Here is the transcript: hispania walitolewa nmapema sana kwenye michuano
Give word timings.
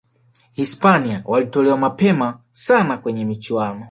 hispania 0.53 1.21
walitolewa 1.25 1.77
nmapema 1.77 2.39
sana 2.51 2.97
kwenye 2.97 3.25
michuano 3.25 3.87